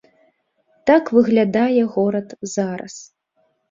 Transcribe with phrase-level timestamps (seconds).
[0.91, 2.27] Так выглядае горад
[2.59, 2.95] зараз.